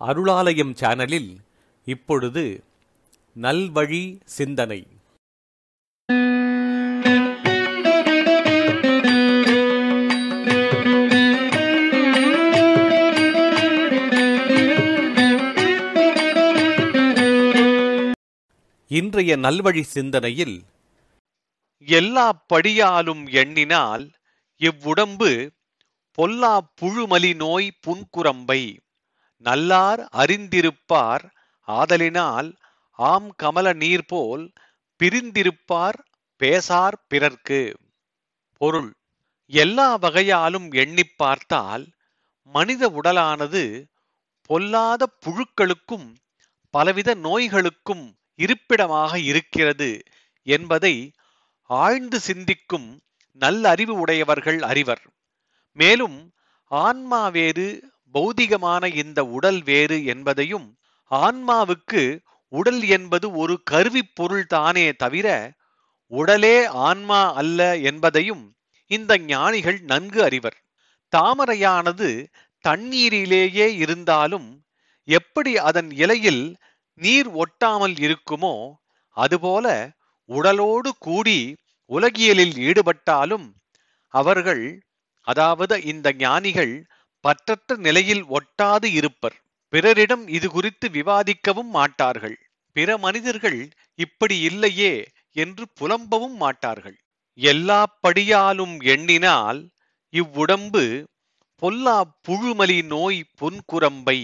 [0.00, 1.30] அருளாலயம் சேனலில்
[1.84, 2.64] இப்பொழுது
[3.36, 4.80] நல்வழி சிந்தனை.
[18.88, 20.64] இன்றைய நல்வழி சிந்தனையில்
[21.80, 24.04] எல்லா படியாலும் எண்ணினால்
[24.60, 25.30] இவ்வுடம்பு
[26.18, 28.60] பொல்லா புழுமலி நோய் புன்குரம்பை.
[29.42, 31.24] நல்லார் அறிந்திருப்பார்
[31.68, 32.48] ஆதலினால்
[32.98, 34.44] ஆம் கமல நீர் போல்
[35.00, 35.98] பிரிந்திருப்பார்
[36.40, 37.60] பேசார் பிறர்க்கு.
[38.60, 38.90] பொருள்.
[39.52, 41.84] எல்லா வகையாலும் எண்ணிப் பார்த்தால்
[42.48, 43.62] மனித உடலானது
[44.50, 46.08] பொல்லாத புழுக்களுக்கும்
[46.74, 48.04] பலவித நோய்களுக்கும்
[48.38, 49.90] இருப்பிடமாக இருக்கிறது
[50.46, 50.94] என்பதை
[51.70, 52.88] ஆழ்ந்து சிந்திக்கும்
[53.38, 55.04] நல்லறிவு உடையவர்கள் அறிவர்.
[55.76, 56.18] மேலும்
[56.70, 57.66] ஆன்மா வேறு
[58.16, 60.66] பௌதிகமான இந்த உடல் வேறு என்பதையும்
[61.10, 62.02] ஆன்மாவுக்கு
[62.52, 65.28] உடல் என்பது ஒரு கருவிப் பொருள் தானே தவிர
[66.12, 68.44] உடலே ஆன்மா அல்ல என்பதையும்
[68.90, 70.58] இந்த ஞானிகள் நன்கு அறிவர்.
[71.12, 72.08] தாமரையானது
[72.64, 74.64] தண்ணீரிலேயே இருந்தாலும்
[75.08, 76.56] எப்படி அதன் இலையில்
[77.00, 78.54] நீர் ஒட்டாமல் இருக்குமோ
[79.16, 79.66] அதுபோல
[80.28, 81.38] உடலோடு கூடி
[81.90, 83.46] உலகியலில் ஈடுபட்டாலும்
[84.14, 84.64] அவர்கள்
[85.26, 86.86] அதாவது இந்த ஞானிகள்
[87.26, 89.36] பற்றற்ற நிலையில் ஒட்டாது இருப்பர்.
[89.72, 92.36] பிறரிடம் இது குறித்து விவாதிக்கவும் மாட்டார்கள்.
[92.76, 93.60] பிற மனிதர்கள்
[93.98, 94.94] இப்படி இல்லையே
[95.36, 96.96] என்று புலம்பவும் மாட்டார்கள்.
[97.38, 99.60] எல்லா படியாலும் எண்ணினால்
[100.14, 100.84] இவ்வுடம்பு
[101.62, 104.20] பொல்லா புழுமலி நோய் புன்குரம்பை.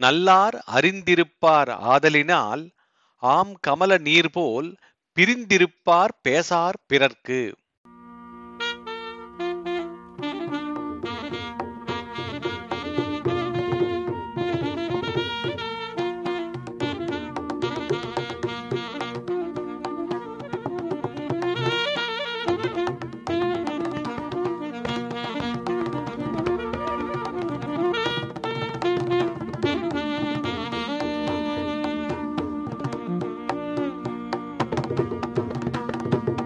[0.00, 2.62] நல்லார் அறிந்திருப்பார் ஆதலினால்
[3.22, 4.70] ஆம் கமல நீர் போல்
[5.16, 7.40] பிரிந்திருப்பார் பேசார் பிறர்க்கு.